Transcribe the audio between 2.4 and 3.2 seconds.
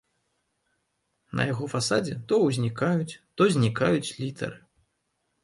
ўзнікаюць,